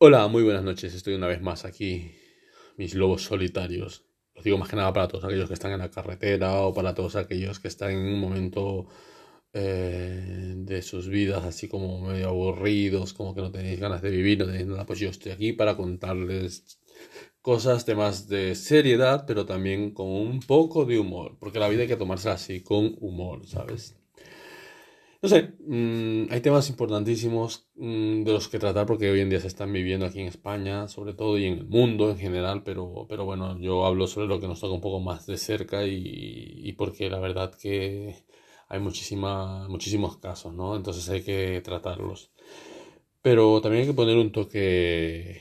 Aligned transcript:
Hola, 0.00 0.28
muy 0.28 0.44
buenas 0.44 0.62
noches. 0.62 0.94
Estoy 0.94 1.14
una 1.14 1.26
vez 1.26 1.42
más 1.42 1.64
aquí, 1.64 2.12
mis 2.76 2.94
lobos 2.94 3.24
solitarios. 3.24 4.04
Os 4.36 4.44
digo 4.44 4.56
más 4.56 4.68
que 4.68 4.76
nada 4.76 4.92
para 4.92 5.08
todos 5.08 5.24
aquellos 5.24 5.48
que 5.48 5.54
están 5.54 5.72
en 5.72 5.80
la 5.80 5.90
carretera 5.90 6.60
o 6.62 6.72
para 6.72 6.94
todos 6.94 7.16
aquellos 7.16 7.58
que 7.58 7.66
están 7.66 7.90
en 7.90 7.98
un 7.98 8.20
momento 8.20 8.86
eh, 9.52 10.54
de 10.56 10.82
sus 10.82 11.08
vidas 11.08 11.44
así 11.44 11.66
como 11.66 12.00
medio 12.00 12.28
aburridos, 12.28 13.12
como 13.12 13.34
que 13.34 13.40
no 13.40 13.50
tenéis 13.50 13.80
ganas 13.80 14.00
de 14.00 14.10
vivir, 14.10 14.38
no 14.38 14.46
tenéis 14.46 14.68
nada. 14.68 14.86
Pues 14.86 15.00
yo 15.00 15.10
estoy 15.10 15.32
aquí 15.32 15.52
para 15.52 15.76
contarles 15.76 16.78
cosas, 17.42 17.84
temas 17.84 18.28
de 18.28 18.54
seriedad, 18.54 19.24
pero 19.26 19.46
también 19.46 19.92
con 19.92 20.06
un 20.08 20.38
poco 20.40 20.84
de 20.84 21.00
humor, 21.00 21.36
porque 21.40 21.58
la 21.58 21.68
vida 21.68 21.82
hay 21.82 21.88
que 21.88 21.96
tomársela 21.96 22.34
así, 22.34 22.62
con 22.62 22.96
humor, 23.00 23.48
¿sabes? 23.48 23.97
No 25.20 25.28
sé, 25.28 25.54
mm, 25.66 26.30
hay 26.30 26.40
temas 26.40 26.68
importantísimos 26.70 27.68
mm, 27.74 28.22
de 28.24 28.32
los 28.32 28.48
que 28.48 28.58
tratar 28.60 28.86
porque 28.86 29.10
hoy 29.10 29.20
en 29.20 29.30
día 29.30 29.40
se 29.40 29.48
están 29.48 29.72
viviendo 29.72 30.06
aquí 30.06 30.20
en 30.20 30.28
España, 30.28 30.86
sobre 30.88 31.12
todo, 31.14 31.36
y 31.38 31.46
en 31.46 31.54
el 31.58 31.66
mundo 31.66 32.10
en 32.10 32.18
general, 32.18 32.62
pero, 32.62 33.06
pero 33.08 33.24
bueno, 33.24 33.58
yo 33.60 33.84
hablo 33.84 34.06
sobre 34.06 34.28
lo 34.28 34.38
que 34.40 34.46
nos 34.46 34.60
toca 34.60 34.74
un 34.74 34.80
poco 34.80 35.00
más 35.00 35.26
de 35.26 35.36
cerca 35.36 35.84
y, 35.86 35.96
y 36.68 36.72
porque 36.74 37.10
la 37.10 37.18
verdad 37.18 37.52
que 37.54 38.14
hay 38.68 38.78
muchísima, 38.80 39.66
muchísimos 39.68 40.18
casos, 40.18 40.54
¿no? 40.54 40.76
Entonces 40.76 41.08
hay 41.08 41.22
que 41.22 41.60
tratarlos. 41.62 42.30
Pero 43.22 43.60
también 43.62 43.82
hay 43.82 43.88
que 43.88 43.94
poner 43.94 44.16
un 44.18 44.32
toque, 44.32 45.40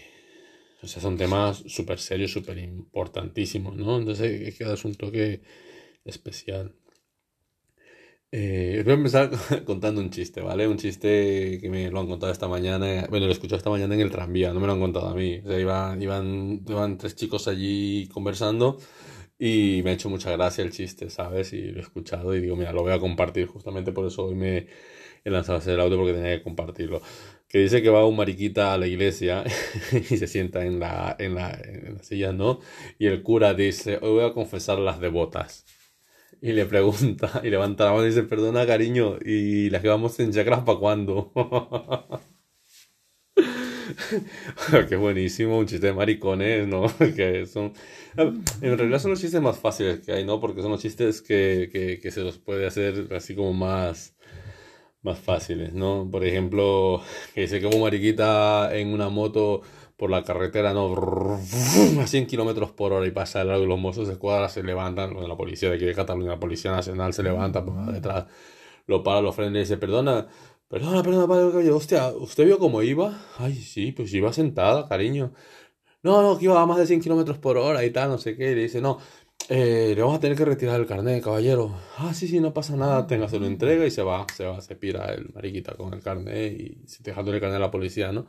o 0.84 0.88
sea, 0.88 1.02
son 1.02 1.18
temas 1.18 1.63
súper 1.68 1.99
serios, 1.99 2.32
súper 2.32 2.57
importantísimos, 2.59 3.76
¿no? 3.77 3.98
Entonces 3.99 4.46
hay 4.48 4.54
que 4.54 4.66
darse 4.66 4.88
un 4.88 4.96
toque 4.96 5.41
especial. 6.05 6.76
Eh, 8.31 8.81
voy 8.84 8.91
a 8.91 8.95
empezar 8.95 9.30
contando 9.66 10.02
un 10.02 10.09
chiste, 10.09 10.41
¿vale? 10.41 10.68
Un 10.68 10.77
chiste 10.77 11.59
que 11.62 11.70
me 11.70 11.90
lo 11.90 11.99
han 12.02 12.08
contado 12.08 12.31
esta 12.31 12.48
mañana. 12.48 13.08
Bueno, 13.09 13.26
lo 13.26 13.31
escuché 13.31 13.55
esta 13.55 13.70
mañana 13.70 13.95
en 13.95 14.02
el 14.02 14.12
tranvía, 14.12 14.54
no 14.54 14.59
me 14.59 14.68
lo 14.68 14.73
han 14.73 14.80
contado 14.81 15.08
a 15.08 15.16
mí. 15.16 15.40
O 15.45 15.48
sea, 15.48 15.59
iban, 15.59 16.02
iban, 16.02 16.62
iban 16.68 16.98
tres 16.98 17.16
chicos 17.16 17.48
allí 17.48 18.07
conversando 18.07 18.77
y 19.40 19.82
me 19.84 19.91
ha 19.91 19.93
hecho 19.93 20.10
mucha 20.10 20.32
gracia 20.32 20.63
el 20.63 20.71
chiste, 20.71 21.10
¿sabes? 21.10 21.54
Y 21.54 21.71
lo 21.71 21.79
he 21.79 21.82
escuchado 21.84 22.35
y 22.35 22.41
digo, 22.41 22.55
mira, 22.57 22.74
lo 22.74 22.84
voy 22.84 22.93
a 22.93 22.99
compartir. 22.99 23.48
Justamente 23.48 23.91
por 23.93 24.05
eso 24.07 24.26
hoy 24.26 24.35
me 24.35 24.68
he 25.24 25.30
lanzado 25.30 25.57
a 25.57 25.59
hacer 25.59 25.76
el 25.76 25.82
audio 25.82 25.98
porque 25.98 26.13
tenía 26.13 26.37
que 26.37 26.43
compartirlo. 26.43 27.02
Que 27.48 27.59
dice 27.59 27.82
que 27.82 27.90
va 27.90 28.05
un 28.05 28.18
mariquita 28.18 28.74
a 28.74 28.77
la 28.77 28.87
iglesia 28.87 29.46
y 29.93 30.18
se 30.18 30.27
sienta 30.27 30.65
en 30.65 30.80
la, 30.80 31.15
en 31.20 31.35
la, 31.35 31.52
en 31.52 31.96
la 31.96 32.04
silla, 32.04 32.34
¿no? 32.34 32.59
Y 32.99 33.07
el 33.07 33.24
cura 33.24 33.54
dice, 33.54 33.99
hoy 34.02 34.12
voy 34.12 34.26
a 34.26 34.34
confesar 34.34 34.80
las 34.80 34.99
devotas 34.99 35.65
y 36.41 36.54
le 36.54 36.66
pregunta 36.66 37.41
y 37.43 37.49
levanta 37.49 37.85
la 37.85 37.91
mano 37.91 38.05
y 38.05 38.10
dice, 38.10 38.24
perdona 38.24 38.66
cariño, 38.66 39.18
¿y 39.24 39.70
las 39.70 39.82
que 39.82 39.90
vamos 39.90 40.20
en 40.20 40.32
chakras 40.32 40.62
para 40.62 40.80
cuándo? 40.80 41.32
Qué 44.90 44.96
buenísimo, 44.96 45.58
un 45.58 45.65
chiste 45.65 45.88
de 45.88 45.93
maricones, 45.93 46.68
¿no? 46.68 46.85
que 47.15 47.46
son... 47.46 47.74
En 48.62 48.77
realidad 48.77 48.99
son 48.99 49.12
los 49.12 49.21
chistes 49.21 49.41
más 49.41 49.60
fáciles 49.60 50.02
que 50.02 50.12
hay, 50.12 50.26
¿no? 50.26 50.40
Porque 50.40 50.62
son 50.62 50.71
los 50.71 50.82
chistes 50.82 51.21
que, 51.21 51.70
que, 51.71 51.99
que 51.99 52.12
se 52.12 52.21
los 52.21 52.38
puede 52.38 52.65
hacer 52.65 53.08
así 53.13 53.35
como 53.35 53.54
más, 53.54 54.15
más 55.02 55.20
fáciles, 55.20 55.74
¿no? 55.74 56.08
Por 56.12 56.26
ejemplo, 56.26 57.02
que 57.34 57.41
dice 57.41 57.60
que 57.60 57.68
un 57.68 57.82
mariquita 57.82 58.76
en 58.76 58.90
una 58.90 59.10
moto 59.10 59.62
por 59.98 60.12
la 60.12 60.23
carretera, 60.23 60.73
¿no? 60.73 60.95
A 62.01 62.07
100 62.07 62.27
kilómetros 62.27 62.71
por 62.71 62.93
hora 62.93 63.05
y 63.07 63.12
pasa 63.12 63.41
el 63.41 63.48
lado 63.49 63.62
de 63.62 63.67
los 63.67 63.79
mozos 63.79 64.07
de 64.07 64.13
escuadra 64.13 64.47
se 64.47 64.63
levantan, 64.63 65.16
la 65.28 65.35
policía 65.35 65.69
de 65.69 65.75
aquí 65.75 65.85
de 65.85 65.95
Cataluña, 65.95 66.29
la 66.31 66.40
policía 66.40 66.72
nacional 66.72 67.13
se 67.13 67.23
levanta 67.23 67.66
por 67.66 67.91
detrás, 67.91 68.25
lo 68.85 69.03
para, 69.03 69.22
lo 69.22 69.34
frena 69.34 69.57
y 69.57 69.62
dice, 69.62 69.78
perdona, 69.78 70.28
perdona, 70.69 71.03
perdona, 71.03 71.28
padre, 71.28 71.72
hostia, 71.72 72.09
¿usted 72.09 72.45
vio 72.45 72.59
cómo 72.59 72.84
iba? 72.84 73.19
Ay, 73.40 73.56
sí, 73.56 73.91
pues 73.91 74.13
iba 74.13 74.31
sentada, 74.31 74.88
cariño. 74.88 75.34
No, 76.03 76.22
no, 76.22 76.38
que 76.38 76.45
iba 76.45 76.62
a 76.62 76.66
más 76.66 76.78
de 76.78 76.85
100 76.88 77.01
kilómetros 77.01 77.38
por 77.40 77.57
hora 77.57 77.84
y 77.84 77.90
tal, 77.91 78.09
no 78.09 78.18
sé 78.18 78.38
qué. 78.38 78.51
Y 78.51 78.56
le 78.56 78.62
dice, 78.63 78.79
no, 78.81 79.00
eh, 79.50 79.94
le 79.95 80.01
vamos 80.01 80.18
a 80.18 80.19
tener 80.19 80.38
que 80.38 80.45
retirar 80.45 80.79
el 80.79 80.85
carnet, 80.85 81.23
caballero. 81.23 81.74
Ah, 81.97 82.13
sí, 82.13 82.28
sí, 82.28 82.40
no 82.40 82.53
pasa 82.53 82.75
nada, 82.75 83.07
tenga, 83.07 83.28
se 83.30 83.40
lo 83.40 83.46
entrega 83.47 83.86
y 83.86 83.91
se 83.91 84.03
va, 84.03 84.25
se 84.36 84.46
va, 84.46 84.62
se 84.62 84.75
pira 84.75 85.13
el 85.13 85.30
mariquita 85.34 85.74
con 85.75 85.94
el 85.94 86.02
carnet 86.02 86.53
y 86.59 86.78
dejándole 87.02 87.38
el 87.38 87.41
carnet 87.41 87.57
a 87.57 87.59
la 87.59 87.72
policía, 87.72 88.12
¿no? 88.12 88.28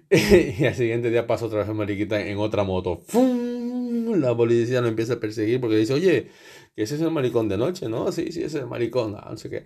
y 0.10 0.64
al 0.64 0.74
siguiente 0.74 1.10
día 1.10 1.26
pasa 1.26 1.46
otra 1.46 1.64
vez 1.64 1.74
mariquita 1.74 2.20
en 2.24 2.38
otra 2.38 2.64
moto. 2.64 3.00
¡Fum! 3.06 4.14
La 4.20 4.36
policía 4.36 4.80
lo 4.80 4.88
empieza 4.88 5.14
a 5.14 5.20
perseguir 5.20 5.60
porque 5.60 5.76
dice, 5.76 5.94
oye, 5.94 6.28
que 6.74 6.82
ese 6.82 6.96
es 6.96 7.00
el 7.00 7.10
maricón 7.10 7.48
de 7.48 7.56
noche, 7.56 7.88
¿no? 7.88 8.12
Sí, 8.12 8.32
sí, 8.32 8.42
ese 8.42 8.58
es 8.58 8.62
el 8.62 8.66
maricón, 8.66 9.12
no 9.12 9.36
sé 9.36 9.50
qué. 9.50 9.64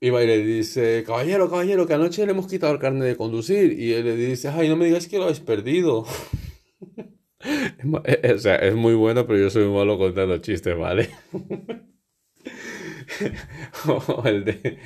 Y 0.00 0.10
va 0.10 0.22
y 0.22 0.26
le 0.26 0.44
dice, 0.44 1.02
caballero, 1.04 1.50
caballero, 1.50 1.86
que 1.86 1.94
anoche 1.94 2.24
le 2.24 2.32
hemos 2.32 2.46
quitado 2.46 2.72
el 2.72 2.78
carnet 2.78 3.08
de 3.08 3.16
conducir. 3.16 3.72
Y 3.78 3.92
él 3.94 4.04
le 4.04 4.16
dice, 4.16 4.48
ay, 4.48 4.68
no 4.68 4.76
me 4.76 4.86
digas 4.86 5.08
que 5.08 5.18
lo 5.18 5.24
habéis 5.24 5.40
perdido. 5.40 6.06
o 8.34 8.38
sea, 8.38 8.56
es 8.56 8.74
muy 8.74 8.94
bueno, 8.94 9.26
pero 9.26 9.40
yo 9.40 9.50
soy 9.50 9.68
malo 9.68 9.98
contando 9.98 10.38
chistes, 10.38 10.76
¿vale? 10.78 11.10
o, 13.86 14.22
el 14.26 14.44
de, 14.44 14.78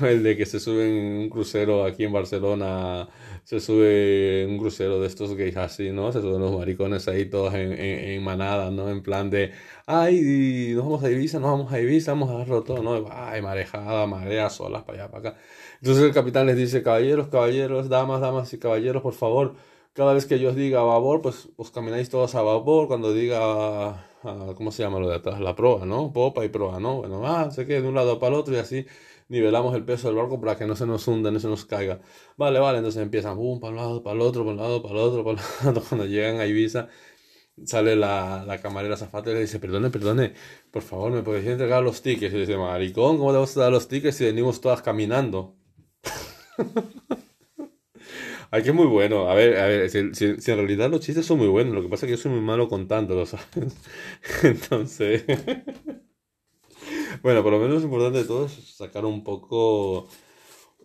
o 0.00 0.06
el 0.06 0.22
de 0.22 0.36
que 0.36 0.46
se 0.46 0.60
sube 0.60 0.88
en 0.88 1.22
un 1.22 1.28
crucero 1.30 1.84
aquí 1.84 2.04
en 2.04 2.12
Barcelona 2.12 3.08
se 3.44 3.60
sube 3.60 4.46
un 4.48 4.58
crucero 4.58 5.00
de 5.00 5.06
estos 5.06 5.34
gays 5.34 5.56
así, 5.56 5.90
¿no? 5.90 6.12
Se 6.12 6.20
suben 6.20 6.40
los 6.40 6.52
maricones 6.56 7.08
ahí 7.08 7.24
todos 7.26 7.54
en, 7.54 7.72
en, 7.72 8.22
manada, 8.22 8.70
¿no? 8.70 8.88
En 8.88 9.02
plan 9.02 9.30
de, 9.30 9.52
ay, 9.86 10.72
nos 10.74 10.84
vamos 10.84 11.02
a 11.02 11.10
Ibiza, 11.10 11.40
nos 11.40 11.50
vamos 11.50 11.72
a 11.72 11.80
Ibiza, 11.80 12.12
vamos 12.12 12.30
a 12.30 12.34
agarrarlo 12.34 12.62
todo, 12.62 12.82
¿no? 12.82 13.08
Ay, 13.10 13.42
marejada, 13.42 14.06
marea, 14.06 14.50
solas, 14.50 14.84
para 14.84 15.04
allá, 15.04 15.10
para 15.10 15.30
acá. 15.30 15.40
Entonces 15.80 16.04
el 16.04 16.12
capitán 16.12 16.46
les 16.46 16.56
dice, 16.56 16.82
caballeros, 16.82 17.28
caballeros, 17.28 17.88
damas, 17.88 18.20
damas 18.20 18.52
y 18.52 18.58
caballeros, 18.58 19.02
por 19.02 19.14
favor, 19.14 19.54
cada 19.94 20.12
vez 20.14 20.26
que 20.26 20.38
yo 20.38 20.50
os 20.50 20.56
diga 20.56 20.82
babor, 20.82 21.22
pues 21.22 21.48
os 21.56 21.70
camináis 21.70 22.10
todos 22.10 22.34
a 22.34 22.42
babor, 22.42 22.86
cuando 22.86 23.12
diga, 23.12 24.06
¿cómo 24.22 24.70
se 24.72 24.82
llama 24.82 24.98
lo 25.00 25.08
de 25.08 25.16
atrás? 25.16 25.40
La 25.40 25.54
proa, 25.56 25.86
¿no? 25.86 26.12
Popa 26.12 26.44
y 26.44 26.48
proa, 26.48 26.78
¿no? 26.80 26.98
Bueno, 26.98 27.26
ah, 27.26 27.50
sé 27.50 27.66
que 27.66 27.80
de 27.80 27.88
un 27.88 27.94
lado 27.94 28.18
para 28.18 28.34
el 28.34 28.40
otro 28.40 28.54
y 28.54 28.58
así 28.58 28.86
nivelamos 29.28 29.74
el 29.74 29.84
peso 29.84 30.08
del 30.08 30.16
barco 30.16 30.40
para 30.40 30.56
que 30.58 30.66
no 30.66 30.76
se 30.76 30.86
nos 30.86 31.06
hunda, 31.08 31.30
no 31.30 31.38
se 31.40 31.48
nos 31.48 31.64
caiga. 31.64 32.00
Vale, 32.36 32.58
vale, 32.58 32.78
entonces 32.78 33.02
empiezan, 33.02 33.36
boom, 33.36 33.60
para 33.60 33.70
un 33.72 33.76
lado, 33.76 34.02
para 34.02 34.16
el 34.16 34.22
otro, 34.22 34.42
para 34.44 34.52
un 34.52 34.58
lado, 34.58 34.82
para 34.82 34.94
el 34.94 35.00
otro, 35.00 35.24
para 35.24 35.40
el 35.40 35.68
otro. 35.68 35.82
Cuando 35.88 36.06
llegan 36.06 36.40
a 36.40 36.46
Ibiza, 36.46 36.88
sale 37.66 37.96
la, 37.96 38.44
la 38.46 38.60
camarera 38.60 38.96
zafata 38.96 39.30
y 39.30 39.34
le 39.34 39.40
dice, 39.42 39.60
perdone, 39.60 39.90
perdone, 39.90 40.34
por 40.70 40.82
favor, 40.82 41.12
¿me 41.12 41.22
podéis 41.22 41.46
entregar 41.48 41.82
los 41.82 42.02
tickets? 42.02 42.34
Y 42.34 42.38
dice, 42.40 42.56
maricón, 42.58 43.18
¿cómo 43.18 43.32
te 43.32 43.38
vas 43.38 43.56
a 43.56 43.60
dar 43.62 43.72
los 43.72 43.88
tickets 43.88 44.16
si 44.16 44.24
venimos 44.26 44.60
todas 44.60 44.82
caminando? 44.82 45.56
Ay, 48.50 48.62
que 48.62 48.70
es 48.70 48.74
muy 48.74 48.86
bueno. 48.86 49.28
A 49.30 49.34
ver, 49.34 49.56
a 49.58 49.66
ver, 49.66 49.90
si, 49.90 50.14
si, 50.14 50.50
en 50.50 50.56
realidad 50.56 50.90
los 50.90 51.00
chistes 51.00 51.24
son 51.26 51.38
muy 51.38 51.48
buenos, 51.48 51.74
lo 51.74 51.82
que 51.82 51.88
pasa 51.88 52.06
es 52.06 52.10
que 52.10 52.16
yo 52.16 52.22
soy 52.22 52.32
muy 52.32 52.40
malo 52.40 52.68
contándolos, 52.68 53.30
¿sabes? 53.30 53.76
Entonces... 54.42 55.24
Bueno, 57.22 57.42
por 57.42 57.52
lo 57.52 57.58
menos 57.58 57.78
lo 57.82 57.84
importante 57.84 58.20
de 58.20 58.24
todo 58.24 58.46
es 58.46 58.52
sacar 58.76 59.04
un 59.04 59.22
poco, 59.22 60.08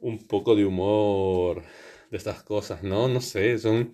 un 0.02 0.28
poco 0.28 0.56
de 0.56 0.66
humor 0.66 1.64
de 2.12 2.18
estas 2.18 2.44
cosas, 2.44 2.84
¿no? 2.84 3.08
No 3.08 3.22
sé, 3.22 3.58
son... 3.58 3.92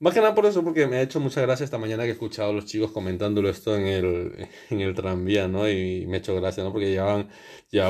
Más 0.00 0.12
que 0.12 0.20
nada 0.20 0.34
por 0.34 0.44
eso, 0.46 0.62
porque 0.64 0.86
me 0.86 0.96
ha 0.96 1.02
hecho 1.02 1.20
mucha 1.20 1.40
gracia 1.40 1.64
esta 1.64 1.78
mañana 1.78 2.02
que 2.02 2.10
he 2.10 2.12
escuchado 2.12 2.50
a 2.50 2.52
los 2.52 2.66
chicos 2.66 2.90
comentándolo 2.92 3.48
esto 3.48 3.76
en 3.76 3.86
el, 3.86 4.48
en 4.70 4.80
el 4.80 4.94
tranvía, 4.94 5.48
¿no? 5.48 5.68
Y 5.68 6.06
me 6.06 6.16
ha 6.16 6.18
hecho 6.18 6.34
gracia, 6.34 6.62
¿no? 6.64 6.72
Porque 6.72 6.90
llevaban 6.90 7.28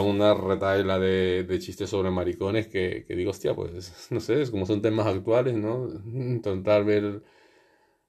una 0.07 0.35
retaila 0.35 0.99
de, 0.99 1.45
de 1.45 1.59
chistes 1.59 1.91
sobre 1.91 2.11
maricones 2.11 2.69
que, 2.69 3.05
que 3.07 3.17
digo, 3.17 3.31
hostia, 3.31 3.55
pues, 3.55 4.09
no 4.11 4.21
sé, 4.21 4.43
es 4.43 4.51
como 4.51 4.67
son 4.67 4.83
temas 4.83 5.07
actuales, 5.07 5.55
¿no? 5.55 5.89
Intentar 6.07 6.85
ver 6.85 7.23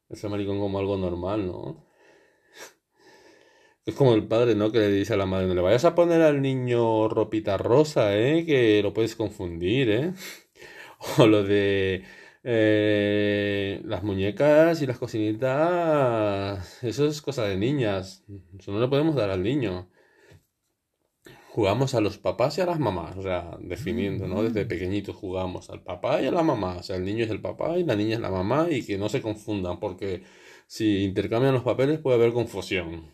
ese 0.09 0.29
maricón 0.29 0.59
como 0.59 0.79
algo 0.79 0.97
normal, 0.97 1.47
¿no? 1.47 1.85
Es 3.85 3.93
como 3.95 4.13
el 4.15 4.27
padre, 4.27 4.55
¿no? 4.55 4.71
Que 4.71 4.79
le 4.79 4.89
dice 4.91 5.13
a 5.13 5.17
la 5.17 5.25
madre, 5.27 5.47
no 5.47 5.53
le 5.53 5.61
vayas 5.61 5.85
a 5.85 5.93
poner 5.95 6.21
al 6.21 6.41
niño 6.41 7.07
ropita 7.07 7.57
rosa, 7.57 8.17
¿eh? 8.17 8.43
Que 8.45 8.81
lo 8.81 8.93
puedes 8.93 9.15
confundir, 9.15 9.89
¿eh? 9.89 10.13
O 11.19 11.27
lo 11.27 11.43
de 11.43 12.03
eh, 12.47 13.81
las 13.85 14.03
muñecas 14.03 14.79
y 14.81 14.85
las 14.85 14.99
cocinitas, 14.99 16.83
eso 16.83 17.07
es 17.07 17.21
cosa 17.21 17.45
de 17.45 17.57
niñas. 17.57 18.23
Eso 18.59 18.71
no 18.71 18.79
le 18.79 18.87
podemos 18.87 19.15
dar 19.15 19.31
al 19.31 19.41
niño. 19.41 19.89
Jugamos 21.49 21.95
a 21.95 22.01
los 22.01 22.17
papás 22.19 22.57
y 22.57 22.61
a 22.61 22.65
las 22.67 22.79
mamás, 22.79 23.17
o 23.17 23.21
sea, 23.23 23.57
definiendo, 23.61 24.27
¿no? 24.27 24.43
Desde 24.43 24.65
pequeñitos 24.65 25.15
jugamos 25.15 25.69
al 25.71 25.81
papá 25.83 26.21
y 26.21 26.27
a 26.27 26.31
la 26.31 26.43
mamá. 26.43 26.77
O 26.77 26.83
sea, 26.83 26.97
el 26.97 27.05
niño 27.05 27.23
es 27.23 27.31
el 27.31 27.41
papá 27.41 27.79
y 27.79 27.83
la 27.83 27.95
niña 27.95 28.15
es 28.15 28.21
la 28.21 28.29
mamá 28.29 28.67
y 28.69 28.85
que 28.85 28.97
no 28.97 29.09
se 29.09 29.21
confundan, 29.21 29.79
porque 29.79 30.23
si 30.67 31.03
intercambian 31.03 31.53
los 31.53 31.63
papeles 31.63 31.99
puede 31.99 32.17
haber 32.17 32.33
confusión. 32.33 33.11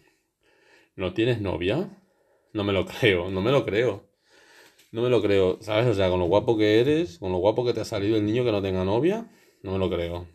¿No 0.95 1.13
tienes 1.13 1.39
novia? 1.41 2.01
No 2.53 2.63
me 2.63 2.73
lo 2.73 2.85
creo, 2.99 3.29
no 3.31 3.41
me 3.41 3.51
lo 3.51 3.65
creo. 3.65 4.10
No 4.91 5.01
me 5.01 5.09
lo 5.09 5.21
creo, 5.21 5.57
¿sabes? 5.61 5.87
O 5.87 5.93
sea, 5.93 6.09
con 6.09 6.19
lo 6.19 6.25
guapo 6.25 6.57
que 6.57 6.79
eres, 6.79 7.19
con 7.19 7.31
lo 7.31 7.37
guapo 7.37 7.65
que 7.65 7.73
te 7.73 7.81
ha 7.81 7.85
salido 7.85 8.17
el 8.17 8.25
niño 8.25 8.43
que 8.43 8.51
no 8.51 8.61
tenga 8.61 8.83
novia, 8.83 9.31
no 9.63 9.71
me 9.71 9.77
lo 9.77 9.89
creo. 9.89 10.27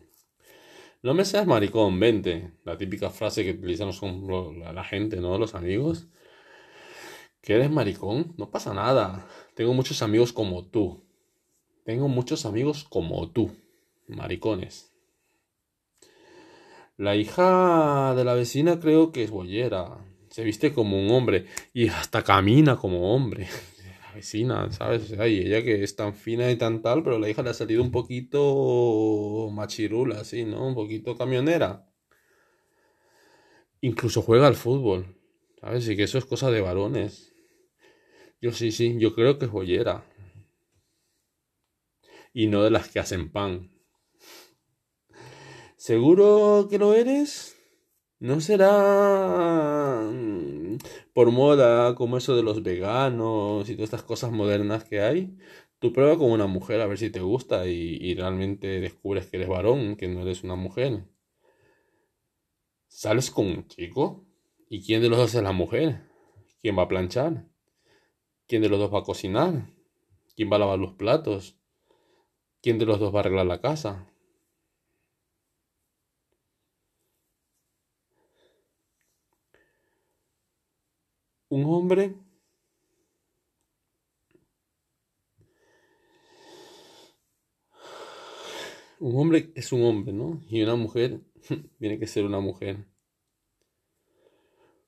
No 1.03 1.13
me 1.13 1.25
seas 1.25 1.45
maricón, 1.45 1.99
vente. 1.99 2.51
La 2.65 2.77
típica 2.77 3.09
frase 3.09 3.43
que 3.43 3.51
utilizan 3.51 3.91
la 4.73 4.83
gente, 4.83 5.17
¿no? 5.17 5.37
Los 5.37 5.53
amigos. 5.53 6.07
¿Que 7.41 7.53
eres 7.53 7.69
maricón? 7.69 8.33
No 8.37 8.49
pasa 8.49 8.73
nada. 8.73 9.27
Tengo 9.53 9.73
muchos 9.73 10.01
amigos 10.01 10.33
como 10.33 10.65
tú. 10.65 11.03
Tengo 11.85 12.07
muchos 12.07 12.45
amigos 12.45 12.83
como 12.83 13.29
tú. 13.31 13.55
maricones. 14.07 14.91
La 16.97 17.15
hija 17.15 18.15
de 18.15 18.23
la 18.25 18.33
vecina 18.33 18.79
creo 18.79 19.11
que 19.11 19.23
es 19.23 19.29
bollera. 19.29 20.03
Se 20.29 20.43
viste 20.43 20.73
como 20.73 20.99
un 20.99 21.11
hombre 21.11 21.45
y 21.73 21.89
hasta 21.89 22.23
camina 22.23 22.75
como 22.75 23.13
hombre. 23.13 23.47
Vecina, 24.17 24.71
¿sabes? 24.71 25.11
y 25.11 25.41
ella 25.41 25.63
que 25.63 25.83
es 25.83 25.95
tan 25.95 26.15
fina 26.15 26.49
y 26.49 26.55
tan 26.55 26.81
tal, 26.81 27.03
pero 27.03 27.19
la 27.19 27.29
hija 27.29 27.43
le 27.43 27.51
ha 27.51 27.53
salido 27.53 27.83
un 27.83 27.91
poquito 27.91 29.47
machirula, 29.53 30.21
así, 30.21 30.43
¿no? 30.43 30.67
Un 30.67 30.73
poquito 30.73 31.15
camionera. 31.15 31.87
Incluso 33.79 34.23
juega 34.23 34.47
al 34.47 34.55
fútbol, 34.55 35.15
¿sabes? 35.61 35.87
Y 35.87 35.95
que 35.95 36.03
eso 36.03 36.17
es 36.17 36.25
cosa 36.25 36.49
de 36.49 36.61
varones. 36.61 37.31
Yo 38.41 38.51
sí, 38.51 38.71
sí, 38.71 38.97
yo 38.97 39.13
creo 39.13 39.37
que 39.37 39.45
es 39.45 39.51
bollera. 39.51 40.03
Y 42.33 42.47
no 42.47 42.63
de 42.63 42.71
las 42.71 42.89
que 42.89 42.99
hacen 42.99 43.31
pan. 43.31 43.69
¿Seguro 45.75 46.67
que 46.71 46.79
lo 46.79 46.95
eres? 46.95 47.55
¿No 48.17 48.41
será 48.41 50.01
por 51.17 51.31
moda 51.31 51.95
como 51.95 52.17
eso 52.17 52.35
de 52.35 52.43
los 52.43 52.61
veganos 52.61 53.67
y 53.67 53.73
todas 53.73 53.85
estas 53.87 54.03
cosas 54.03 54.31
modernas 54.31 54.83
que 54.83 55.01
hay? 55.01 55.35
Tú 55.79 55.91
prueba 55.91 56.15
con 56.15 56.29
una 56.29 56.45
mujer 56.45 56.79
a 56.79 56.85
ver 56.85 56.99
si 56.99 57.09
te 57.09 57.21
gusta 57.21 57.65
y, 57.67 57.97
y 57.99 58.13
realmente 58.13 58.79
descubres 58.79 59.25
que 59.25 59.37
eres 59.37 59.49
varón, 59.49 59.95
que 59.95 60.07
no 60.07 60.21
eres 60.21 60.43
una 60.43 60.53
mujer. 60.53 61.05
¿Sales 62.87 63.31
con 63.31 63.47
un 63.47 63.67
chico? 63.67 64.27
¿Y 64.69 64.85
quién 64.85 65.01
de 65.01 65.09
los 65.09 65.17
dos 65.17 65.33
es 65.33 65.41
la 65.41 65.53
mujer? 65.53 66.03
¿Quién 66.61 66.77
va 66.77 66.83
a 66.83 66.87
planchar? 66.87 67.47
¿Quién 68.47 68.61
de 68.61 68.69
los 68.69 68.77
dos 68.77 68.93
va 68.93 68.99
a 68.99 69.03
cocinar? 69.03 69.73
¿Quién 70.35 70.51
va 70.51 70.57
a 70.57 70.59
lavar 70.59 70.77
los 70.77 70.93
platos? 70.93 71.57
¿Quién 72.61 72.77
de 72.77 72.85
los 72.85 72.99
dos 72.99 73.11
va 73.11 73.17
a 73.17 73.19
arreglar 73.21 73.47
la 73.47 73.59
casa? 73.59 74.07
Un 81.49 81.63
hombre 81.65 82.13
un 88.99 89.17
hombre 89.17 89.51
es 89.55 89.71
un 89.71 89.83
hombre, 89.83 90.13
¿no? 90.13 90.41
Y 90.49 90.61
una 90.61 90.75
mujer 90.75 91.21
tiene 91.79 91.99
que 91.99 92.07
ser 92.07 92.25
una 92.25 92.39
mujer. 92.39 92.85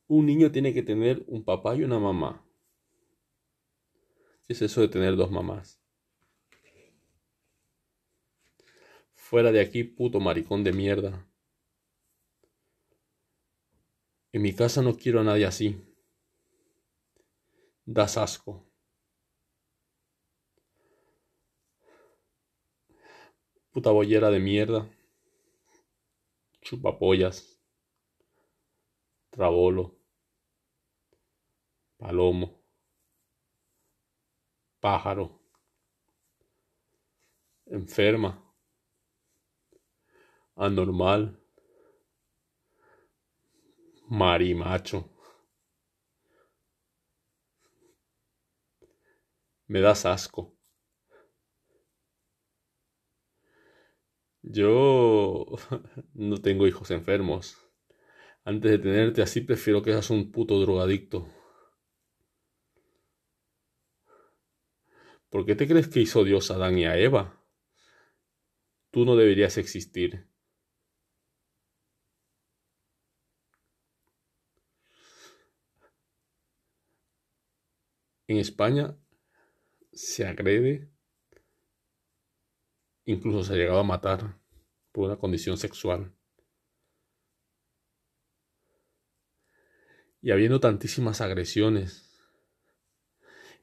Un 0.07 0.25
niño 0.25 0.51
tiene 0.51 0.73
que 0.73 0.83
tener 0.83 1.23
un 1.27 1.44
papá 1.44 1.75
y 1.75 1.83
una 1.83 2.00
mamá. 2.00 2.44
¿Qué 4.45 4.53
es 4.53 4.61
eso 4.61 4.81
de 4.81 4.89
tener 4.89 5.15
dos 5.15 5.31
mamás? 5.31 5.79
Fuera 9.13 9.51
de 9.51 9.61
aquí, 9.61 9.83
puto 9.83 10.19
maricón 10.19 10.63
de 10.63 10.73
mierda. 10.73 11.25
En 14.33 14.41
mi 14.41 14.53
casa 14.53 14.81
no 14.81 14.95
quiero 14.97 15.21
a 15.21 15.23
nadie 15.23 15.45
así. 15.45 15.88
Das 17.91 18.18
asco. 18.18 18.53
Puta 23.71 23.91
bollera 23.91 24.30
de 24.30 24.39
mierda. 24.39 24.88
Chupapollas. 26.62 27.59
Trabolo. 29.31 29.97
Palomo 31.97 32.59
pájaro, 34.80 35.42
enferma, 37.65 38.42
anormal, 40.56 41.38
marimacho. 44.09 45.19
Me 49.69 49.80
das 49.80 50.06
asco. 50.06 50.44
Yo 54.42 55.45
no 56.13 56.38
tengo 56.38 56.68
hijos 56.68 56.92
enfermos. 56.92 57.57
Antes 58.45 58.71
de 58.71 58.80
tenerte 58.80 59.21
así 59.21 59.42
prefiero 59.42 59.81
que 59.83 59.92
seas 59.92 60.10
un 60.10 60.31
puto 60.31 60.60
drogadicto. 60.60 61.27
¿Por 65.30 65.45
qué 65.45 65.56
te 65.56 65.68
crees 65.68 65.88
que 65.88 66.01
hizo 66.01 66.24
Dios 66.24 66.51
a 66.51 66.56
Adán 66.56 66.77
y 66.77 66.86
a 66.86 66.98
Eva? 66.98 67.42
Tú 68.92 69.04
no 69.04 69.16
deberías 69.16 69.57
existir. 69.57 70.27
En 78.27 78.38
España 78.38 78.95
se 79.91 80.25
agrede, 80.25 80.89
incluso 83.06 83.44
se 83.44 83.53
ha 83.53 83.57
llegado 83.57 83.80
a 83.80 83.83
matar 83.83 84.39
por 84.91 85.06
una 85.06 85.18
condición 85.18 85.57
sexual. 85.57 86.13
Y 90.21 90.31
habiendo 90.31 90.59
tantísimas 90.59 91.21
agresiones 91.21 92.09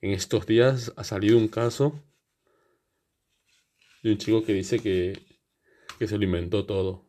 en 0.01 0.13
estos 0.13 0.47
días 0.47 0.93
ha 0.97 1.05
salido 1.05 1.37
un 1.37 1.49
caso 1.49 2.03
de 4.03 4.13
un 4.13 4.19
chico 4.19 4.45
que 4.45 4.53
dice 4.53 4.79
que, 4.79 5.21
que 5.99 6.07
se 6.07 6.17
lo 6.17 6.25
inventó 6.25 6.65
todo. 6.65 7.05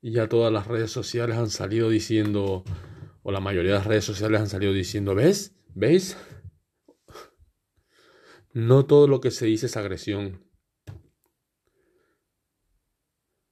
Y 0.00 0.12
ya 0.12 0.28
todas 0.28 0.52
las 0.52 0.66
redes 0.66 0.90
sociales 0.90 1.36
han 1.36 1.50
salido 1.50 1.90
diciendo, 1.90 2.64
o 3.22 3.32
la 3.32 3.40
mayoría 3.40 3.72
de 3.72 3.78
las 3.78 3.86
redes 3.86 4.04
sociales 4.04 4.40
han 4.40 4.48
salido 4.48 4.72
diciendo, 4.72 5.14
¿ves? 5.14 5.56
¿Veis? 5.74 6.16
No 8.52 8.86
todo 8.86 9.06
lo 9.06 9.20
que 9.20 9.30
se 9.30 9.46
dice 9.46 9.66
es 9.66 9.76
agresión. 9.76 10.44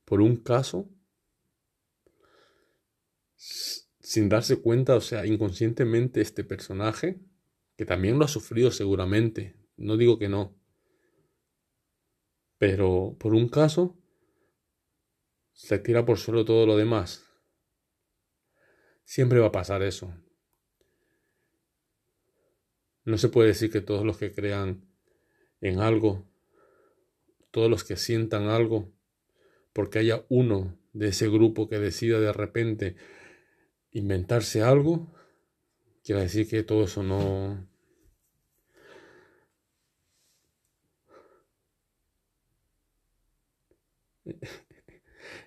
Por 0.05 0.21
un 0.21 0.37
caso, 0.37 0.89
sin 3.37 4.29
darse 4.29 4.63
cuenta, 4.63 4.95
o 4.95 5.01
sea, 5.01 5.27
inconscientemente 5.27 6.21
este 6.21 6.45
personaje, 6.45 7.21
que 7.77 7.85
también 7.85 8.19
lo 8.19 8.25
ha 8.25 8.29
sufrido 8.29 8.71
seguramente, 8.71 9.57
no 9.77 9.97
digo 9.97 10.19
que 10.19 10.29
no, 10.29 10.57
pero 12.59 13.17
por 13.19 13.35
un 13.35 13.49
caso 13.49 13.99
se 15.53 15.79
tira 15.79 16.05
por 16.05 16.19
suelo 16.19 16.45
todo 16.45 16.67
lo 16.67 16.77
demás. 16.77 17.25
Siempre 19.05 19.41
va 19.41 19.49
a 19.49 19.53
pasar 19.53 19.83
eso. 19.83 20.13
No 23.07 23.19
se 23.19 23.29
puede 23.29 23.49
decir 23.49 23.71
que 23.71 23.81
todos 23.81 24.05
los 24.05 24.19
que 24.19 24.33
crean 24.33 24.85
en 25.61 25.79
algo, 25.79 26.27
todos 27.53 27.71
los 27.71 27.85
que 27.85 27.97
sientan 27.97 28.49
algo, 28.49 28.93
porque 29.73 30.01
haya 30.01 30.25
uno 30.29 30.77
de 30.93 31.09
ese 31.09 31.29
grupo 31.29 31.69
que 31.69 31.79
decida 31.79 32.19
de 32.19 32.33
repente 32.33 32.97
inventarse 33.93 34.63
algo, 34.63 35.15
quiere 36.03 36.23
decir 36.23 36.49
que 36.49 36.65
todo 36.65 36.85
eso 36.85 37.03
no... 37.05 37.69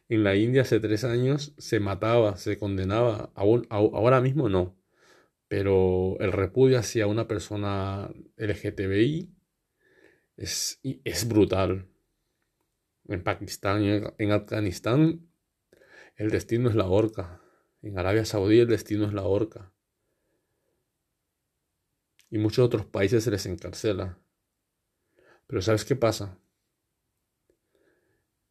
En 0.10 0.24
la 0.24 0.36
India 0.36 0.64
hace 0.64 0.80
tres 0.80 1.04
años 1.04 1.54
se 1.58 1.80
mataba, 1.80 2.38
se 2.38 2.58
condenaba, 2.58 3.32
ahora 3.36 4.22
mismo 4.22 4.50
no, 4.50 4.79
pero 5.50 6.16
el 6.20 6.32
repudio 6.32 6.80
hacia 6.80 7.08
una 7.08 7.28
persona 7.28 8.10
LGTBI 8.38 9.36
es, 10.38 10.80
brutal. 11.28 11.90
En 13.08 13.24
Pakistán 13.24 13.84
en 14.18 14.32
Afganistán 14.32 15.28
el 16.16 16.30
destino 16.30 16.70
es 16.70 16.76
la 16.76 16.86
horca. 16.86 17.42
En 17.82 17.98
Arabia 17.98 18.26
Saudí 18.26 18.60
el 18.60 18.68
destino 18.68 19.08
es 19.08 19.14
la 19.14 19.24
horca. 19.24 19.74
Y 22.30 22.38
muchos 22.38 22.64
otros 22.64 22.86
países 22.86 23.24
se 23.24 23.32
les 23.32 23.48
encarcela. 23.48 24.20
Pero 25.48 25.64
¿sabes 25.64 25.84
qué 25.84 25.96
pasa? 25.96 26.38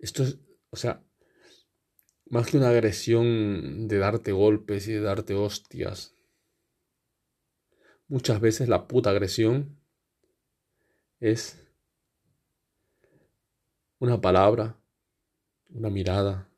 Esto 0.01 0.25
es, 0.25 0.41
o 0.71 0.77
sea, 0.77 1.05
más 2.27 2.49
que 2.49 2.57
una 2.57 2.71
agresión 2.71 3.87
de 3.87 3.99
darte 3.99 4.33
golpes 4.33 4.89
y 4.89 4.95
de 4.95 5.01
darte 5.01 5.35
hostias. 5.35 6.18
Muchas 8.09 8.41
veces 8.41 8.69
la 8.69 8.89
puta 8.89 9.11
agresión 9.11 9.79
es 11.21 11.65
una 14.01 14.21
palabra, 14.21 14.81
una 15.69 15.91
mirada, 15.91 16.49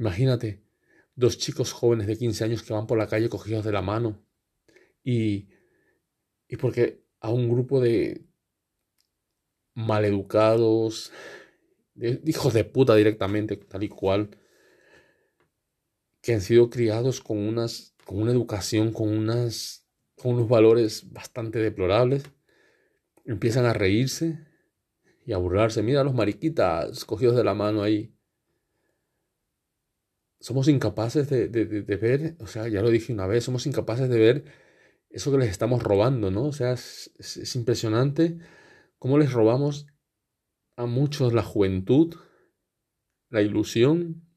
Imagínate, 0.00 0.64
dos 1.14 1.36
chicos 1.36 1.72
jóvenes 1.72 2.06
de 2.06 2.16
15 2.16 2.44
años 2.44 2.62
que 2.62 2.72
van 2.72 2.86
por 2.86 2.96
la 2.96 3.06
calle 3.06 3.28
cogidos 3.28 3.66
de 3.66 3.72
la 3.72 3.82
mano 3.82 4.24
y, 5.04 5.50
y 6.48 6.56
porque 6.56 7.04
a 7.20 7.30
un 7.30 7.50
grupo 7.50 7.82
de 7.82 8.26
maleducados, 9.74 11.12
hijos 12.24 12.54
de 12.54 12.64
puta 12.64 12.94
directamente, 12.94 13.58
tal 13.58 13.82
y 13.82 13.90
cual, 13.90 14.30
que 16.22 16.32
han 16.32 16.40
sido 16.40 16.70
criados 16.70 17.20
con 17.20 17.36
unas, 17.36 17.89
con 18.10 18.22
una 18.22 18.32
educación, 18.32 18.92
con 18.92 19.08
unas, 19.08 19.86
con 20.16 20.34
unos 20.34 20.48
valores 20.48 21.12
bastante 21.12 21.60
deplorables, 21.60 22.24
empiezan 23.24 23.66
a 23.66 23.72
reírse 23.72 24.44
y 25.24 25.32
a 25.32 25.36
burlarse. 25.36 25.84
Mira 25.84 26.02
los 26.02 26.12
mariquitas 26.12 27.04
cogidos 27.04 27.36
de 27.36 27.44
la 27.44 27.54
mano 27.54 27.84
ahí. 27.84 28.12
Somos 30.40 30.66
incapaces 30.66 31.30
de, 31.30 31.46
ver, 31.46 32.34
o 32.40 32.48
sea, 32.48 32.66
ya 32.66 32.82
lo 32.82 32.90
dije 32.90 33.12
una 33.12 33.28
vez, 33.28 33.44
somos 33.44 33.64
incapaces 33.68 34.08
de 34.08 34.18
ver 34.18 34.44
eso 35.08 35.30
que 35.30 35.38
les 35.38 35.50
estamos 35.50 35.80
robando, 35.80 36.32
¿no? 36.32 36.46
O 36.46 36.52
sea, 36.52 36.72
es 36.72 37.54
impresionante 37.54 38.38
cómo 38.98 39.18
les 39.18 39.32
robamos 39.32 39.86
a 40.74 40.86
muchos 40.86 41.32
la 41.32 41.44
juventud, 41.44 42.16
la 43.28 43.40
ilusión. 43.40 44.28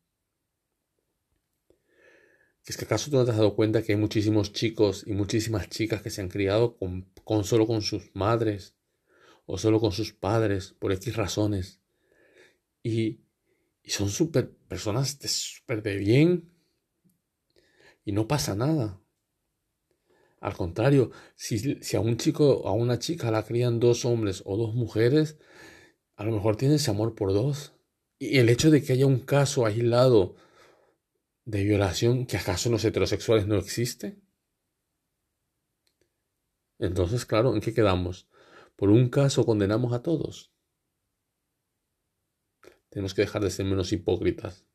¿Es 2.66 2.78
que 2.78 2.86
acaso 2.86 3.12
tú 3.12 3.18
no 3.18 3.26
te 3.26 3.32
has 3.32 3.38
dado 3.38 3.56
cuenta 3.56 3.84
que 3.84 3.92
hay 3.92 3.98
muchísimos 3.98 4.54
chicos 4.54 5.04
y 5.06 5.14
muchísimas 5.14 5.70
chicas 5.70 6.02
que 6.02 6.10
se 6.10 6.22
han 6.22 6.30
criado 6.30 6.78
con, 6.78 7.10
con 7.24 7.44
solo 7.44 7.68
con 7.68 7.82
sus 7.82 8.12
madres 8.14 8.76
o 9.46 9.58
solo 9.58 9.82
con 9.82 9.92
sus 9.92 10.14
padres 10.14 10.74
por 10.80 10.94
X 10.94 11.16
razones? 11.16 11.82
Y, 12.82 13.20
y 13.84 13.90
son 13.90 14.10
super 14.10 14.50
personas 14.68 15.20
de 15.20 15.28
súper 15.28 15.84
de 15.84 15.98
bien 15.98 16.50
y 18.06 18.14
no 18.14 18.28
pasa 18.28 18.56
nada. 18.56 19.00
Al 20.40 20.56
contrario, 20.56 21.12
si, 21.36 21.82
si, 21.82 21.96
a 21.96 22.02
un 22.02 22.18
chico 22.18 22.68
a 22.68 22.74
una 22.74 23.00
chica 23.00 23.32
la 23.32 23.44
crían 23.44 23.80
dos 23.80 24.04
hombres 24.04 24.42
o 24.46 24.58
dos 24.58 24.76
mujeres, 24.76 25.38
a 26.16 26.26
lo 26.26 26.32
mejor 26.32 26.58
tienes 26.58 26.88
amor 26.90 27.16
por 27.16 27.34
dos. 27.34 27.74
Y 28.20 28.38
el 28.40 28.50
hecho 28.50 28.70
de 28.72 28.84
que 28.84 28.94
haya 28.94 29.06
un 29.06 29.20
caso 29.20 29.66
aislado 29.66 30.36
de 31.46 31.64
violación 31.64 32.26
que 32.26 32.38
acaso 32.38 32.70
en 32.70 32.74
los 32.74 32.86
heterosexuales 32.86 33.48
no 33.48 33.58
existe. 33.58 34.20
Entonces, 36.80 37.26
claro, 37.26 37.54
¿en 37.54 37.62
qué 37.62 37.74
quedamos? 37.74 38.28
Por 38.76 38.90
un 38.90 39.10
caso 39.10 39.46
condenamos 39.46 39.94
a 39.94 40.02
todos. 40.02 40.54
Tenemos 42.90 43.14
que 43.14 43.22
dejar 43.22 43.44
de 43.44 43.50
ser 43.50 43.66
menos 43.66 43.92
hipócritas. 43.92 44.66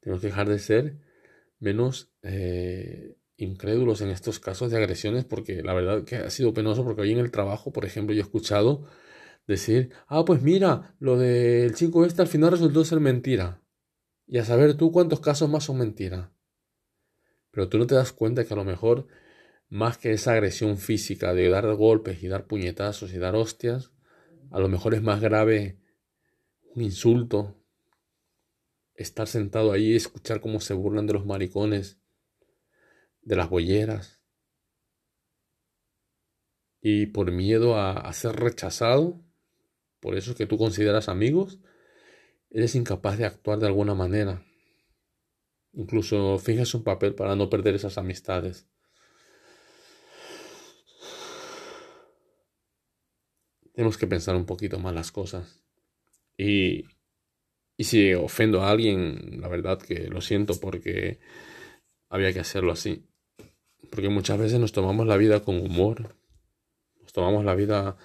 Tenemos 0.00 0.20
que 0.20 0.28
dejar 0.28 0.48
de 0.48 0.58
ser 0.58 0.98
menos 1.58 2.12
eh, 2.22 3.16
incrédulos 3.36 4.00
en 4.00 4.08
estos 4.08 4.40
casos 4.40 4.70
de 4.70 4.78
agresiones 4.78 5.24
porque 5.24 5.62
la 5.62 5.74
verdad 5.74 6.04
que 6.04 6.16
ha 6.16 6.30
sido 6.30 6.54
penoso 6.54 6.84
porque 6.84 7.02
hoy 7.02 7.12
en 7.12 7.18
el 7.18 7.30
trabajo, 7.30 7.72
por 7.72 7.84
ejemplo, 7.84 8.14
yo 8.14 8.20
he 8.20 8.24
escuchado 8.24 8.86
decir, 9.46 9.92
ah, 10.06 10.24
pues 10.24 10.42
mira, 10.42 10.96
lo 11.00 11.18
del 11.18 11.74
chico 11.74 12.04
este 12.04 12.22
al 12.22 12.28
final 12.28 12.52
resultó 12.52 12.84
ser 12.84 13.00
mentira. 13.00 13.62
Y 14.32 14.38
a 14.38 14.44
saber 14.44 14.76
tú 14.76 14.92
cuántos 14.92 15.18
casos 15.18 15.50
más 15.50 15.64
son 15.64 15.78
mentira. 15.78 16.32
Pero 17.50 17.68
tú 17.68 17.78
no 17.78 17.88
te 17.88 17.96
das 17.96 18.12
cuenta 18.12 18.44
que 18.44 18.54
a 18.54 18.56
lo 18.56 18.62
mejor, 18.62 19.08
más 19.68 19.98
que 19.98 20.12
esa 20.12 20.34
agresión 20.34 20.78
física 20.78 21.34
de 21.34 21.48
dar 21.48 21.66
golpes 21.74 22.22
y 22.22 22.28
dar 22.28 22.46
puñetazos 22.46 23.12
y 23.12 23.18
dar 23.18 23.34
hostias, 23.34 23.90
a 24.52 24.60
lo 24.60 24.68
mejor 24.68 24.94
es 24.94 25.02
más 25.02 25.20
grave 25.20 25.80
un 26.76 26.82
insulto, 26.82 27.60
estar 28.94 29.26
sentado 29.26 29.72
ahí 29.72 29.94
y 29.94 29.96
escuchar 29.96 30.40
cómo 30.40 30.60
se 30.60 30.74
burlan 30.74 31.08
de 31.08 31.14
los 31.14 31.26
maricones, 31.26 31.98
de 33.22 33.34
las 33.34 33.50
bolleras. 33.50 34.22
Y 36.80 37.06
por 37.06 37.32
miedo 37.32 37.74
a, 37.74 37.94
a 37.94 38.12
ser 38.12 38.36
rechazado, 38.36 39.20
por 39.98 40.16
eso 40.16 40.30
es 40.30 40.36
que 40.36 40.46
tú 40.46 40.56
consideras 40.56 41.08
amigos, 41.08 41.58
eres 42.50 42.74
incapaz 42.74 43.18
de 43.18 43.26
actuar 43.26 43.58
de 43.58 43.66
alguna 43.66 43.94
manera. 43.94 44.44
Incluso 45.72 46.38
finges 46.38 46.74
un 46.74 46.82
papel 46.82 47.14
para 47.14 47.36
no 47.36 47.48
perder 47.48 47.76
esas 47.76 47.96
amistades. 47.96 48.66
Tenemos 53.72 53.96
que 53.96 54.08
pensar 54.08 54.34
un 54.34 54.46
poquito 54.46 54.78
más 54.78 54.94
las 54.94 55.12
cosas. 55.12 55.62
Y, 56.36 56.86
y 57.76 57.84
si 57.84 58.14
ofendo 58.14 58.62
a 58.62 58.70
alguien, 58.70 59.40
la 59.40 59.48
verdad 59.48 59.80
que 59.80 60.08
lo 60.08 60.20
siento 60.20 60.58
porque 60.58 61.20
había 62.08 62.32
que 62.32 62.40
hacerlo 62.40 62.72
así. 62.72 63.06
Porque 63.90 64.08
muchas 64.08 64.38
veces 64.38 64.58
nos 64.58 64.72
tomamos 64.72 65.06
la 65.06 65.16
vida 65.16 65.40
con 65.40 65.60
humor. 65.60 66.16
Nos 67.00 67.12
tomamos 67.12 67.44
la 67.44 67.54
vida 67.54 67.96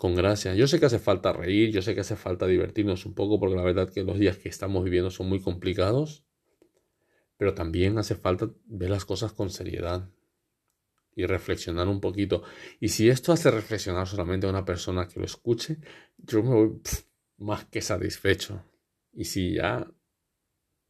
con 0.00 0.14
gracia. 0.14 0.54
Yo 0.54 0.66
sé 0.66 0.80
que 0.80 0.86
hace 0.86 0.98
falta 0.98 1.30
reír, 1.30 1.72
yo 1.72 1.82
sé 1.82 1.94
que 1.94 2.00
hace 2.00 2.16
falta 2.16 2.46
divertirnos 2.46 3.04
un 3.04 3.12
poco, 3.12 3.38
porque 3.38 3.54
la 3.54 3.62
verdad 3.62 3.92
que 3.92 4.02
los 4.02 4.18
días 4.18 4.38
que 4.38 4.48
estamos 4.48 4.82
viviendo 4.82 5.10
son 5.10 5.28
muy 5.28 5.42
complicados, 5.42 6.24
pero 7.36 7.52
también 7.52 7.98
hace 7.98 8.14
falta 8.14 8.48
ver 8.64 8.88
las 8.88 9.04
cosas 9.04 9.34
con 9.34 9.50
seriedad 9.50 10.08
y 11.14 11.26
reflexionar 11.26 11.86
un 11.86 12.00
poquito. 12.00 12.42
Y 12.80 12.88
si 12.88 13.10
esto 13.10 13.30
hace 13.30 13.50
reflexionar 13.50 14.06
solamente 14.06 14.46
a 14.46 14.50
una 14.50 14.64
persona 14.64 15.06
que 15.06 15.20
lo 15.20 15.26
escuche, 15.26 15.76
yo 16.16 16.42
me 16.42 16.54
voy 16.54 16.80
más 17.36 17.66
que 17.66 17.82
satisfecho. 17.82 18.64
Y 19.12 19.26
si 19.26 19.56
ya 19.56 19.86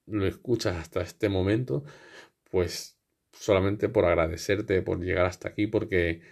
lo 0.06 0.24
escuchas 0.24 0.76
hasta 0.76 1.00
este 1.00 1.28
momento, 1.28 1.82
pues 2.48 2.96
solamente 3.32 3.88
por 3.88 4.04
agradecerte 4.04 4.82
por 4.82 5.00
llegar 5.00 5.26
hasta 5.26 5.48
aquí, 5.48 5.66
porque 5.66 6.22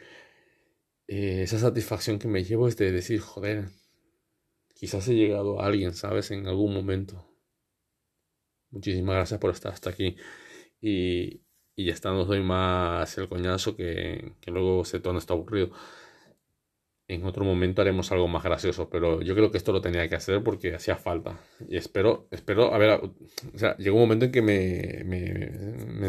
eh, 1.09 1.43
esa 1.43 1.59
satisfacción 1.59 2.19
que 2.19 2.29
me 2.29 2.45
llevo 2.45 2.69
es 2.69 2.77
de 2.77 2.93
decir, 2.93 3.21
joder, 3.21 3.71
quizás 4.75 5.09
he 5.09 5.15
llegado 5.15 5.61
a 5.61 5.67
alguien, 5.67 5.95
¿sabes? 5.95 6.31
En 6.31 6.47
algún 6.47 6.75
momento. 6.75 7.27
Muchísimas 8.71 9.17
gracias 9.17 9.41
por 9.41 9.51
estar 9.51 9.73
hasta 9.73 9.91
aquí. 9.91 10.17
Y, 10.81 11.43
y 11.75 11.87
ya 11.87 11.93
está, 11.95 12.11
no 12.11 12.25
doy 12.25 12.43
más 12.43 13.17
el 13.19 13.29
coñazo 13.29 13.77
que, 13.77 14.35
que 14.41 14.51
luego 14.51 14.85
se 14.85 15.01
torna 15.01 15.19
esto 15.19 15.35
aburrido. 15.35 15.71
En 17.09 17.25
otro 17.25 17.43
momento 17.43 17.81
haremos 17.81 18.13
algo 18.13 18.29
más 18.29 18.45
gracioso, 18.45 18.91
pero 18.91 19.23
yo 19.23 19.35
creo 19.35 19.51
que 19.51 19.57
esto 19.57 19.73
lo 19.73 19.81
tenía 19.81 20.07
que 20.11 20.15
hacer 20.17 20.43
porque 20.45 20.75
hacía 20.75 20.97
falta. 20.97 21.41
Y 21.67 21.79
espero, 21.79 22.29
espero, 22.31 22.75
a 22.75 22.79
ver, 22.79 23.01
o 23.01 23.59
sea, 23.59 23.75
llegó 23.79 23.97
un 23.97 24.03
momento 24.03 24.27
en 24.27 24.33
que 24.33 24.43
me, 24.43 25.05
me, 25.07 25.33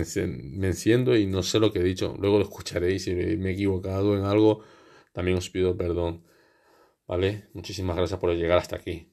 me, 0.02 0.68
enciendo 0.68 1.16
y 1.16 1.26
no 1.26 1.42
sé 1.42 1.60
lo 1.60 1.72
que 1.72 1.80
he 1.80 1.84
dicho. 1.84 2.18
Luego 2.20 2.38
lo 2.38 2.44
escucharé 2.44 2.94
y 2.94 3.00
si 3.00 3.16
me 3.16 3.52
he 3.52 3.54
equivocado 3.54 4.18
en 4.18 4.26
algo, 4.26 4.62
también 5.12 5.38
os 5.38 5.50
pido 5.50 5.78
perdón. 5.78 6.26
¿Vale? 7.08 7.50
Muchísimas 7.54 7.98
gracias 7.98 8.20
por 8.20 8.32
llegar 8.36 8.60
hasta 8.60 8.76
aquí. 8.76 9.12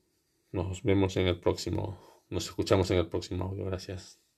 Nos 0.53 0.83
vemos 0.83 1.17
en 1.17 1.27
el 1.29 1.41
próximo. 1.41 2.23
Nos 2.29 2.47
escuchamos 2.47 2.91
en 2.91 2.99
el 2.99 3.09
próximo 3.09 3.45
audio. 3.47 3.65
Gracias. 3.65 4.26